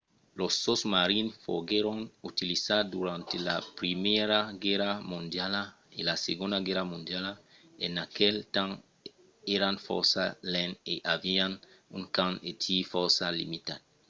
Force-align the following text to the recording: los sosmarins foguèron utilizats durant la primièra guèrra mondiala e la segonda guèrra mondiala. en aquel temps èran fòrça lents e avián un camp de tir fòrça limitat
los 0.39 0.53
sosmarins 0.65 1.33
foguèron 1.45 1.99
utilizats 2.31 2.89
durant 2.95 3.25
la 3.47 3.57
primièra 3.79 4.39
guèrra 4.63 4.91
mondiala 5.11 5.61
e 5.97 5.99
la 6.09 6.15
segonda 6.25 6.57
guèrra 6.65 6.83
mondiala. 6.91 7.33
en 7.85 7.93
aquel 8.05 8.35
temps 8.55 8.75
èran 9.55 9.75
fòrça 9.87 10.23
lents 10.53 10.79
e 10.93 10.95
avián 11.15 11.51
un 11.97 12.03
camp 12.17 12.33
de 12.43 12.51
tir 12.63 12.81
fòrça 12.93 13.25
limitat 13.39 13.81